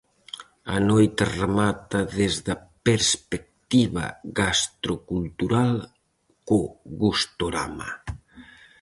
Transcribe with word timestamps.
A 0.75 0.77
noite 0.91 1.23
remata 1.41 1.99
desde 2.19 2.49
a 2.55 2.61
perspectiva 2.87 4.05
gastrocultural 4.39 5.73
co 6.47 6.59
Gustorama. 7.01 7.89